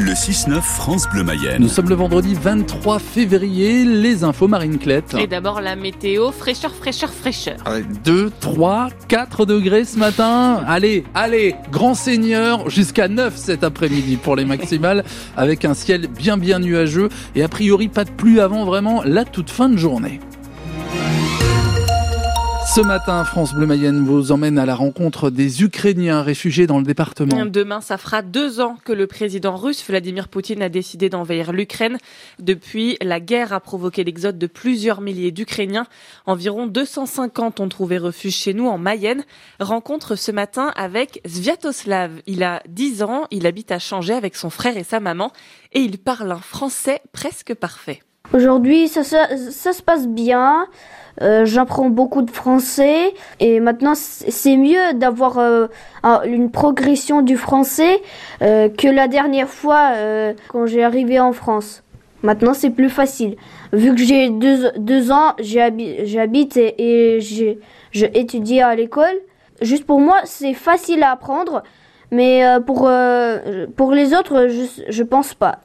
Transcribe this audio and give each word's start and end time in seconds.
Le 0.00 0.12
6-9 0.12 0.62
France 0.62 1.06
Bleu 1.10 1.22
Mayenne. 1.22 1.60
Nous 1.60 1.68
sommes 1.68 1.90
le 1.90 1.94
vendredi 1.94 2.32
23 2.32 2.98
février, 2.98 3.84
les 3.84 4.24
infos 4.24 4.48
Marine 4.48 4.78
Clette. 4.78 5.14
Et 5.18 5.26
d'abord 5.26 5.60
la 5.60 5.76
météo, 5.76 6.30
fraîcheur, 6.32 6.74
fraîcheur, 6.74 7.10
fraîcheur. 7.12 7.58
2, 8.02 8.32
3, 8.40 8.88
4 9.08 9.44
degrés 9.44 9.84
ce 9.84 9.98
matin. 9.98 10.64
Allez, 10.66 11.04
allez, 11.14 11.54
grand 11.70 11.92
seigneur, 11.92 12.70
jusqu'à 12.70 13.08
9 13.08 13.36
cet 13.36 13.62
après-midi 13.62 14.16
pour 14.16 14.36
les 14.36 14.46
maximales, 14.46 15.04
avec 15.36 15.66
un 15.66 15.74
ciel 15.74 16.06
bien 16.06 16.38
bien 16.38 16.60
nuageux 16.60 17.10
et 17.34 17.42
a 17.42 17.48
priori 17.48 17.88
pas 17.88 18.04
de 18.04 18.10
pluie 18.10 18.40
avant 18.40 18.64
vraiment 18.64 19.02
la 19.04 19.26
toute 19.26 19.50
fin 19.50 19.68
de 19.68 19.76
journée. 19.76 20.18
Ce 22.66 22.80
matin, 22.80 23.24
France 23.24 23.54
Bleu 23.54 23.66
Mayenne 23.66 24.04
vous 24.04 24.32
emmène 24.32 24.58
à 24.58 24.66
la 24.66 24.74
rencontre 24.74 25.30
des 25.30 25.62
Ukrainiens 25.62 26.22
réfugiés 26.22 26.66
dans 26.66 26.78
le 26.78 26.84
département. 26.84 27.44
Demain, 27.46 27.80
ça 27.80 27.98
fera 27.98 28.22
deux 28.22 28.60
ans 28.60 28.76
que 28.84 28.92
le 28.92 29.06
président 29.06 29.56
russe 29.56 29.84
Vladimir 29.84 30.28
Poutine 30.28 30.62
a 30.62 30.68
décidé 30.68 31.08
d'envahir 31.08 31.52
l'Ukraine. 31.52 31.98
Depuis, 32.38 32.96
la 33.02 33.18
guerre 33.18 33.52
a 33.52 33.60
provoqué 33.60 34.04
l'exode 34.04 34.38
de 34.38 34.46
plusieurs 34.46 35.00
milliers 35.00 35.32
d'Ukrainiens. 35.32 35.86
Environ 36.26 36.66
250 36.66 37.60
ont 37.60 37.68
trouvé 37.68 37.98
refuge 37.98 38.36
chez 38.36 38.54
nous 38.54 38.68
en 38.68 38.78
Mayenne. 38.78 39.24
Rencontre 39.58 40.14
ce 40.14 40.30
matin 40.30 40.72
avec 40.76 41.20
Sviatoslav. 41.26 42.22
Il 42.26 42.42
a 42.44 42.62
10 42.68 43.02
ans, 43.02 43.26
il 43.30 43.46
habite 43.46 43.72
à 43.72 43.78
Changé 43.78 44.12
avec 44.12 44.36
son 44.36 44.50
frère 44.50 44.76
et 44.76 44.84
sa 44.84 45.00
maman 45.00 45.32
et 45.72 45.80
il 45.80 45.98
parle 45.98 46.30
un 46.30 46.38
français 46.38 47.00
presque 47.12 47.54
parfait. 47.54 48.00
Aujourd'hui, 48.32 48.86
ça, 48.86 49.02
se 49.02 49.82
passe 49.82 50.06
bien. 50.06 50.68
Euh, 51.20 51.44
j'apprends 51.44 51.90
beaucoup 51.90 52.22
de 52.22 52.30
français 52.30 53.12
et 53.40 53.58
maintenant 53.58 53.94
c'est 53.94 54.56
mieux 54.56 54.94
d'avoir 54.94 55.38
euh, 55.38 55.66
une 56.24 56.50
progression 56.50 57.20
du 57.20 57.36
français 57.36 58.00
euh, 58.40 58.68
que 58.68 58.86
la 58.86 59.08
dernière 59.08 59.48
fois 59.48 59.90
quand 60.48 60.66
j'ai 60.66 60.84
arrivé 60.84 61.18
en 61.18 61.32
France. 61.32 61.82
Maintenant 62.22 62.54
c'est 62.54 62.70
plus 62.70 62.88
facile. 62.88 63.36
Vu 63.72 63.94
que 63.94 64.00
j'ai 64.00 64.30
deux, 64.30 65.10
ans, 65.10 65.34
j'habite 65.40 66.56
et, 66.56 67.16
et 67.16 67.20
j'ai 67.20 67.58
étudié 68.18 68.62
à 68.62 68.74
l'école. 68.76 69.16
Juste 69.60 69.84
pour 69.84 70.00
moi, 70.00 70.16
c'est 70.24 70.54
facile 70.54 71.02
à 71.02 71.10
apprendre, 71.10 71.62
mais 72.10 72.42
pour, 72.64 72.90
pour 73.76 73.92
les 73.92 74.14
autres, 74.14 74.46
je, 74.48 74.84
je 74.88 75.02
pense 75.02 75.34
pas. 75.34 75.60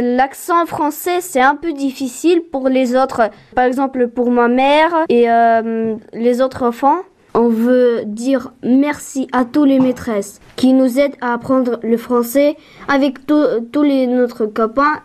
L'accent 0.00 0.66
français, 0.66 1.20
c'est 1.20 1.40
un 1.40 1.56
peu 1.56 1.72
difficile 1.72 2.42
pour 2.50 2.68
les 2.68 2.96
autres. 2.96 3.30
Par 3.54 3.64
exemple, 3.64 4.08
pour 4.08 4.30
ma 4.30 4.48
mère 4.48 4.92
et 5.08 5.30
euh, 5.30 5.96
les 6.12 6.40
autres 6.40 6.62
enfants, 6.62 6.98
on 7.36 7.48
veut 7.48 8.02
dire 8.06 8.52
merci 8.62 9.28
à 9.32 9.44
tous 9.44 9.64
les 9.64 9.78
maîtresses 9.78 10.40
qui 10.56 10.72
nous 10.72 10.98
aident 10.98 11.16
à 11.20 11.34
apprendre 11.34 11.78
le 11.82 11.98
français 11.98 12.56
avec 12.88 13.26
tous 13.26 13.82
les 13.82 14.06
notre 14.06 14.46
copains 14.46 15.02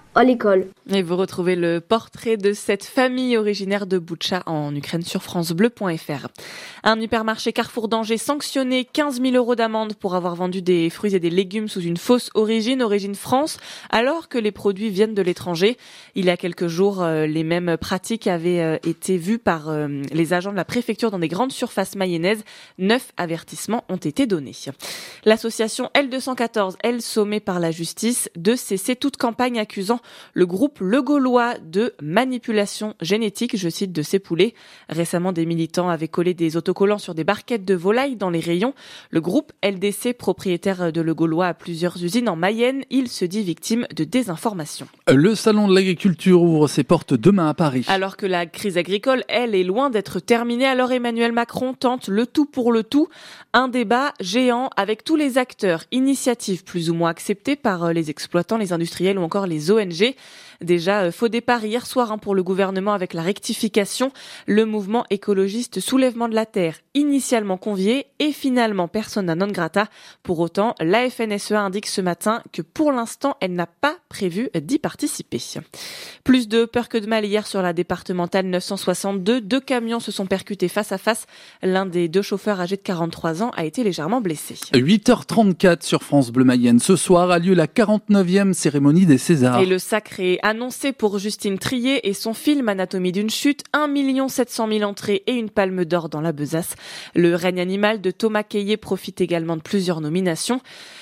Et 0.90 1.04
vous 1.04 1.16
retrouvez 1.16 1.56
le 1.56 1.80
portrait 1.80 2.36
de 2.36 2.52
cette 2.52 2.84
famille 2.84 3.38
originaire 3.38 3.88
de 3.88 3.98
Boutcha 3.98 4.44
en 4.45 4.76
Ukraine 4.76 5.03
sur 5.03 5.23
francebleu.fr. 5.23 6.28
Un 6.84 7.00
hypermarché 7.00 7.53
Carrefour 7.53 7.88
d'Angers 7.88 8.18
sanctionné 8.18 8.84
15 8.84 9.22
000 9.22 9.36
euros 9.36 9.56
d'amende 9.56 9.94
pour 9.94 10.16
avoir 10.16 10.36
vendu 10.36 10.62
des 10.62 10.90
fruits 10.90 11.16
et 11.16 11.22
des 11.22 11.30
légumes 11.30 11.70
sous 11.70 11.80
une 11.80 11.95
fausse 11.95 12.30
origine, 12.34 12.81
origine 12.81 13.16
France, 13.16 13.58
alors 13.90 14.28
que 14.28 14.38
les 14.38 14.52
produits 14.52 14.90
viennent 14.90 15.14
de 15.14 15.22
l'étranger. 15.22 15.78
Il 16.16 16.25
y 16.25 16.30
a 16.30 16.36
quelques 16.36 16.68
jours, 16.68 17.02
euh, 17.02 17.25
les 17.25 17.46
mêmes 17.46 17.78
pratiques 17.78 18.28
avaient 18.28 18.59
euh, 18.59 18.78
été 18.86 19.18
vues 19.18 19.40
par 19.40 19.70
euh, 19.70 19.88
les 20.12 20.34
agents 20.34 20.52
de 20.52 20.58
la 20.58 20.66
préfecture 20.66 21.12
dans 21.12 21.20
des 21.20 21.30
grandes 21.30 21.53
surfaces 21.53 21.96
mayonnaises. 21.96 22.44
Neuf 22.80 23.14
avertissements 23.16 23.86
ont 23.88 23.96
été 23.96 24.25
donnés. 24.25 24.56
L'association 25.23 25.90
L214, 25.96 26.75
elle 26.84 27.02
sommée 27.02 27.40
par 27.40 27.62
la 27.62 27.72
justice 27.72 28.30
de 28.36 28.56
cesser 28.56 28.98
toute 28.98 29.16
campagne 29.16 29.58
accusant 29.58 30.01
le 30.34 30.46
groupe 30.46 30.80
Le 30.80 31.02
Gaulois 31.02 31.56
de 31.64 31.94
manipulation 32.02 32.96
génétique, 33.02 33.58
je 33.58 33.70
cite, 33.70 33.92
de 33.92 34.02
ses 34.02 34.20
poulets. 34.20 34.54
Récemment, 34.90 35.32
des 35.32 35.46
militants 35.46 35.90
avaient 35.90 36.08
collé 36.08 36.34
des 36.34 36.58
autocollants 36.58 36.98
sur 36.98 37.16
des 37.16 37.24
barquettes 37.24 37.66
de 37.66 37.75
volailles 37.75 38.16
dans 38.16 38.30
les 38.30 38.40
rayons. 38.40 38.74
Le 39.09 39.22
groupe 39.22 39.52
LDC, 39.64 40.14
propriétaire 40.18 40.92
de 40.92 41.02
Le 41.02 41.14
Gaulois 41.14 41.48
à 41.48 41.53
plusieurs 41.53 42.03
usines 42.03 42.30
en 42.30 42.36
Mayenne, 42.36 42.84
il 42.90 43.08
se 43.08 43.25
dit 43.25 43.44
victime 43.44 43.86
de 43.96 44.03
désinformation. 44.03 44.88
Le 45.08 45.36
salon 45.36 45.68
de 45.68 45.75
l'agriculture 45.75 46.42
ouvre 46.42 46.68
ses 46.68 46.84
portes 46.84 47.14
demain 47.14 47.50
à 47.50 47.54
Paris. 47.54 47.86
Alors 47.88 48.18
que 48.18 48.25
la 48.25 48.46
crise 48.46 48.78
agricole, 48.78 49.24
elle, 49.28 49.56
est 49.56 49.64
loin 49.64 49.90
d'être 49.90 50.20
terminée, 50.20 50.66
alors 50.66 50.92
Emmanuel 50.92 51.31
Macron 51.31 51.74
tente 51.74 52.08
le 52.08 52.25
tout 52.25 52.46
pour 52.46 52.72
le 52.72 52.84
tout. 52.84 53.08
Un 53.54 53.68
débat 53.68 54.14
géant 54.20 54.70
avec 54.78 55.04
tous 55.04 55.16
les 55.16 55.38
acteurs, 55.38 55.84
initiatives 55.92 56.64
plus 56.64 56.90
ou 56.90 56.94
moins 56.94 57.09
acceptées 57.09 57.56
par 57.56 57.94
les 57.94 58.09
exploitants, 58.09 58.58
les 58.58 58.74
industriels 58.74 59.20
ou 59.20 59.24
encore 59.24 59.48
les 59.48 59.72
ONG 59.72 59.91
Déjà, 60.62 61.02
euh, 61.02 61.12
faux 61.12 61.28
départ 61.28 61.66
hier 61.66 61.85
soir 61.88 62.12
hein, 62.12 62.18
pour 62.19 62.35
le 62.35 62.44
gouvernement 62.44 62.94
avec 62.94 63.13
la 63.13 63.24
rectification. 63.24 64.12
Le 64.46 64.66
mouvement 64.66 65.06
écologiste 65.09 65.79
Soulèvement 65.79 66.29
de 66.29 66.35
la 66.35 66.46
Terre, 66.46 66.75
initialement 66.94 67.57
convié 67.57 68.06
et 68.19 68.31
finalement 68.31 68.88
persona 68.88 69.34
non 69.35 69.47
grata. 69.47 69.88
Pour 70.22 70.40
autant, 70.40 70.75
la 70.80 71.09
FNSEA 71.09 71.59
indique 71.59 71.88
ce 71.88 72.01
matin 72.01 72.44
que 72.51 72.62
pour 72.62 72.91
l'instant, 72.91 73.38
elle 73.41 73.53
n'a 73.53 73.66
pas 73.66 73.97
prévu 74.07 74.50
d'y 74.56 74.78
participer. 74.78 75.41
Plus 76.24 76.47
de 76.47 76.66
peur 76.66 76.90
que 76.90 76.97
de 76.97 77.07
mal 77.07 77.25
hier 77.25 77.47
sur 77.47 77.62
la 77.62 77.74
départementale 77.74 78.46
962. 78.46 79.41
Deux 79.41 79.59
camions 79.59 80.00
se 80.00 80.12
sont 80.12 80.28
percutés 80.28 80.68
face 80.68 80.91
à 80.91 80.97
face. 80.97 81.25
L'un 81.63 81.85
des 81.85 82.07
deux 82.07 82.22
chauffeurs 82.22 82.59
âgés 82.59 82.75
de 82.75 82.81
43 82.81 83.41
ans 83.44 83.51
a 83.56 83.66
été 83.66 83.84
légèrement 83.84 84.22
blessé. 84.22 84.56
8h34 84.74 85.84
sur 85.84 86.03
France 86.03 86.31
Bleu 86.31 86.44
Mayenne. 86.44 86.80
Ce 86.80 86.96
soir 86.96 87.31
a 87.31 87.40
lieu 87.40 87.53
la 87.53 87.68
49e 87.68 88.53
cérémonie 88.53 89.06
des 89.06 89.18
Césars. 89.18 89.59
Et 89.59 89.66
le 89.66 89.80
sacré 89.81 90.40
annoncé 90.44 90.94
pour 90.94 91.19
Justine 91.19 91.59
Trier 91.59 92.08
et 92.08 92.14
son 92.14 92.34
film 92.34 92.69
Anatomie 92.69 93.12
d'une 93.12 93.30
chute. 93.30 93.64
1 93.74 94.28
700 94.30 94.68
000 94.72 94.84
entrées 94.84 95.24
et 95.28 95.34
une 95.34 95.50
palme 95.50 95.84
d'or 95.84 96.08
dans 96.08 96.22
la 96.22 96.31
besace. 96.31 96.75
Le 97.16 97.36
règne 97.36 97.59
animal 97.59 98.00
de 98.00 98.12
Thomas 98.12 98.44
Keyer 98.44 98.78
profite 98.78 99.19
également 99.19 99.58
de 99.58 99.62
plusieurs 99.62 100.00
nominations. 100.00 100.62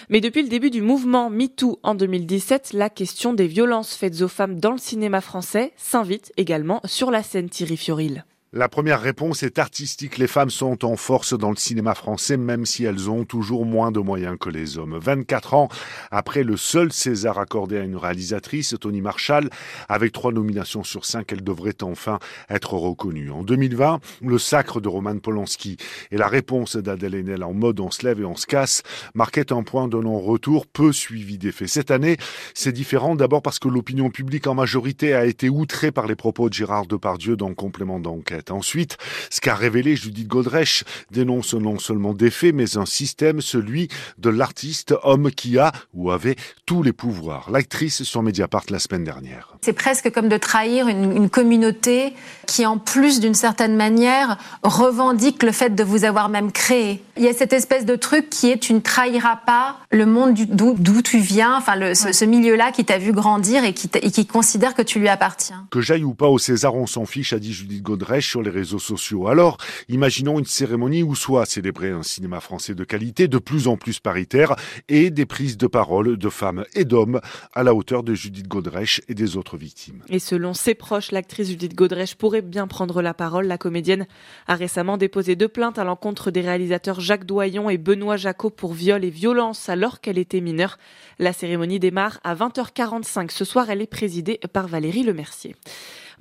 Mais 0.09 0.21
depuis 0.21 0.41
le 0.41 0.49
début 0.49 0.71
du 0.71 0.81
mouvement 0.81 1.29
MeToo 1.29 1.79
en 1.83 1.93
2017, 1.93 2.73
la 2.73 2.89
question 2.89 3.33
des 3.33 3.47
violences 3.47 3.95
faites 3.95 4.21
aux 4.21 4.27
femmes 4.27 4.59
dans 4.59 4.71
le 4.71 4.77
cinéma 4.77 5.21
français 5.21 5.73
s'invite 5.77 6.33
également 6.37 6.81
sur 6.85 7.11
la 7.11 7.21
scène 7.21 7.49
Thierry 7.49 7.77
Fioril. 7.77 8.25
La 8.51 8.67
première 8.67 8.99
réponse 8.99 9.43
est 9.43 9.59
artistique. 9.59 10.17
Les 10.17 10.25
femmes 10.25 10.49
sont 10.49 10.83
en 10.83 10.95
force 10.95 11.37
dans 11.37 11.51
le 11.51 11.55
cinéma 11.55 11.93
français, 11.93 12.35
même 12.35 12.65
si 12.65 12.83
elles 12.83 13.07
ont 13.07 13.23
toujours 13.23 13.63
moins 13.63 13.91
de 13.91 13.99
moyens 13.99 14.37
que 14.39 14.49
les 14.49 14.79
hommes. 14.79 14.97
24 14.97 15.53
ans 15.53 15.69
après 16.09 16.41
le 16.41 16.57
seul 16.57 16.91
César 16.91 17.37
accordé 17.37 17.77
à 17.77 17.83
une 17.83 17.95
réalisatrice, 17.95 18.75
Tony 18.81 19.01
Marshall, 19.01 19.51
avec 19.87 20.13
trois 20.13 20.31
nominations 20.31 20.83
sur 20.83 21.05
cinq, 21.05 21.31
elle 21.31 21.43
devrait 21.43 21.83
enfin 21.83 22.17
être 22.49 22.73
reconnue. 22.73 23.29
En 23.29 23.43
2020, 23.43 23.99
le 24.23 24.39
sacre 24.39 24.81
de 24.81 24.87
Roman 24.87 25.19
Polanski 25.19 25.77
et 26.09 26.17
la 26.17 26.27
réponse 26.27 26.75
d'Adèle 26.75 27.13
Haenel 27.13 27.43
en 27.43 27.53
mode 27.53 27.79
on 27.79 27.91
se 27.91 28.03
lève 28.03 28.19
et 28.19 28.25
on 28.25 28.35
se 28.35 28.47
casse 28.47 28.81
marquaient 29.13 29.53
un 29.53 29.61
point 29.61 29.87
de 29.87 29.97
non-retour 29.97 30.65
peu 30.65 30.91
suivi 30.91 31.37
d'effet. 31.37 31.67
Cette 31.67 31.91
année, 31.91 32.17
c'est 32.55 32.71
différent 32.71 33.15
d'abord 33.15 33.43
parce 33.43 33.59
que 33.59 33.67
l'opinion 33.67 34.09
publique 34.09 34.47
en 34.47 34.55
majorité 34.55 35.13
a 35.13 35.25
été 35.25 35.49
outrée 35.49 35.91
par 35.91 36.07
les 36.07 36.15
propos 36.15 36.49
de 36.49 36.55
Gérard 36.55 36.87
Depardieu 36.87 37.35
dans 37.35 37.53
Complément 37.53 37.99
d'enquête. 37.99 38.38
Ensuite, 38.49 38.97
ce 39.29 39.41
qu'a 39.41 39.55
révélé 39.55 39.95
Judith 39.95 40.27
Godrèche 40.27 40.83
dénonce 41.11 41.53
non 41.53 41.79
seulement 41.79 42.13
des 42.13 42.31
faits, 42.31 42.53
mais 42.53 42.77
un 42.77 42.85
système, 42.85 43.41
celui 43.41 43.89
de 44.17 44.29
l'artiste, 44.29 44.93
homme 45.03 45.31
qui 45.31 45.57
a 45.57 45.71
ou 45.93 46.11
avait 46.11 46.35
tous 46.65 46.83
les 46.83 46.93
pouvoirs. 46.93 47.49
L'actrice 47.51 48.03
sur 48.03 48.23
Mediapart 48.23 48.65
la 48.69 48.79
semaine 48.79 49.03
dernière. 49.03 49.55
C'est 49.61 49.73
presque 49.73 50.11
comme 50.11 50.29
de 50.29 50.37
trahir 50.37 50.87
une, 50.87 51.15
une 51.15 51.29
communauté 51.29 52.13
qui, 52.47 52.65
en 52.65 52.77
plus 52.77 53.19
d'une 53.19 53.33
certaine 53.33 53.75
manière, 53.75 54.37
revendique 54.63 55.43
le 55.43 55.51
fait 55.51 55.75
de 55.75 55.83
vous 55.83 56.05
avoir 56.05 56.29
même 56.29 56.51
créé. 56.51 57.03
Il 57.17 57.23
y 57.23 57.27
a 57.27 57.33
cette 57.33 57.53
espèce 57.53 57.85
de 57.85 57.95
truc 57.95 58.29
qui 58.29 58.49
est 58.49 58.57
tu 58.57 58.73
ne 58.73 58.79
trahiras 58.79 59.37
pas 59.37 59.77
le 59.91 60.05
monde 60.05 60.33
d'où 60.33 61.01
tu 61.01 61.19
viens, 61.19 61.57
enfin 61.57 61.75
le, 61.75 61.95
ce, 61.95 62.25
milieu-là 62.25 62.71
qui 62.71 62.85
t'a 62.85 62.97
vu 62.97 63.11
grandir 63.11 63.63
et 63.63 63.73
qui, 63.73 63.89
et 64.01 64.11
qui 64.11 64.25
considère 64.25 64.75
que 64.75 64.81
tu 64.81 64.99
lui 64.99 65.07
appartiens. 65.07 65.65
Que 65.71 65.81
j'aille 65.81 66.03
ou 66.03 66.13
pas 66.13 66.27
au 66.27 66.37
César, 66.37 66.75
on 66.75 66.87
s'en 66.87 67.05
fiche, 67.05 67.33
a 67.33 67.39
dit 67.39 67.53
Judith 67.53 67.81
Godrèche 67.81 68.28
sur 68.29 68.41
les 68.41 68.51
réseaux 68.51 68.79
sociaux. 68.79 69.27
Alors, 69.27 69.57
imaginons 69.87 70.37
une 70.37 70.45
cérémonie 70.45 71.03
où 71.03 71.15
soit 71.15 71.45
célébrer 71.45 71.89
un 71.89 72.03
cinéma 72.03 72.39
français 72.39 72.75
de 72.75 72.83
qualité, 72.83 73.27
de 73.27 73.39
plus 73.39 73.67
en 73.67 73.75
plus 73.75 73.99
paritaire, 73.99 74.55
et 74.87 75.09
des 75.09 75.25
prises 75.25 75.57
de 75.57 75.67
parole 75.67 76.17
de 76.17 76.29
femmes 76.29 76.65
et 76.75 76.85
d'hommes 76.85 77.19
à 77.53 77.63
la 77.63 77.73
hauteur 77.73 78.03
de 78.03 78.13
Judith 78.13 78.47
Godrèche 78.47 79.01
et 79.07 79.15
des 79.15 79.35
autres 79.35 79.57
victimes. 79.57 80.03
Et 80.09 80.19
selon 80.19 80.53
ses 80.53 80.75
proches, 80.75 81.11
l'actrice 81.11 81.49
Judith 81.49 81.75
Godrèche 81.75 82.15
pourrait 82.15 82.43
bien 82.43 82.67
prendre 82.67 83.01
la 83.01 83.13
parole. 83.13 83.47
La 83.47 83.57
comédienne 83.57 84.05
a 84.47 84.55
récemment 84.55 84.97
déposé 84.97 85.35
deux 85.35 85.47
plaintes 85.47 85.79
à 85.79 85.83
l'encontre 85.83 86.29
des 86.29 86.41
réalisateurs 86.41 86.99
Jacques 86.99 87.25
Doyon 87.25 87.69
et 87.69 87.77
Benoît 87.77 88.17
Jacot 88.17 88.51
pour 88.51 88.73
viol 88.73 89.03
et 89.03 89.09
violence 89.09 89.69
alors 89.69 90.01
qu'elle 90.01 90.17
était 90.19 90.41
mineure. 90.41 90.77
La 91.17 91.33
cérémonie 91.33 91.79
démarre 91.79 92.19
à 92.23 92.35
20h45. 92.35 93.31
Ce 93.31 93.45
soir, 93.45 93.69
elle 93.69 93.81
est 93.81 93.87
présidée 93.87 94.39
par 94.53 94.67
Valérie 94.67 95.03
Lemercier. 95.03 95.55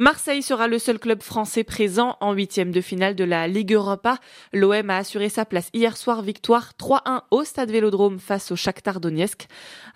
Marseille 0.01 0.43
sera 0.43 0.69
le 0.69 0.79
seul 0.79 1.01
club 1.01 1.25
français 1.25 1.65
présent 1.65 2.17
en 2.21 2.33
huitième 2.33 2.71
de 2.71 2.81
finale 2.81 3.17
de 3.17 3.25
la 3.25 3.49
Ligue 3.49 3.73
Europa. 3.73 4.19
L'OM 4.53 4.91
a 4.91 4.97
assuré 4.97 5.29
sa 5.29 5.45
place 5.45 5.71
hier 5.75 5.97
soir, 5.97 6.23
victoire 6.23 6.75
3-1 6.79 7.23
au 7.33 7.43
Stade 7.43 7.73
Vélodrome 7.73 8.21
face 8.21 8.53
au 8.53 8.57
Shakhtar 8.57 9.01
Donetsk. 9.01 9.49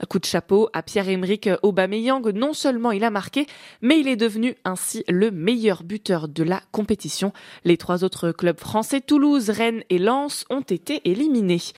Coup 0.08 0.19
de 0.19 0.25
chapeau 0.25 0.69
à 0.72 0.82
Pierre-Emerick 0.82 1.49
Aubameyang. 1.62 2.32
Non 2.34 2.52
seulement 2.52 2.90
il 2.90 3.04
a 3.04 3.10
marqué, 3.10 3.46
mais 3.81 4.00
il 4.00 4.08
est 4.08 4.16
devenu 4.16 4.56
ainsi 4.64 5.04
le 5.06 5.31
meilleur 5.31 5.84
buteur 5.84 6.26
de 6.26 6.43
la 6.43 6.60
compétition. 6.72 7.32
Les 7.64 7.76
trois 7.76 8.02
autres 8.02 8.32
clubs 8.32 8.58
français, 8.58 9.02
Toulouse, 9.02 9.50
Rennes 9.50 9.84
et 9.88 9.99
Lens, 9.99 10.46
ont 10.50 10.62
été 10.62 11.08
éliminés. 11.08 11.62